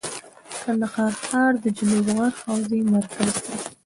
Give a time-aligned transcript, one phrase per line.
[0.63, 3.51] کندهار ښار د جنوب غرب حوزې مرکز دی.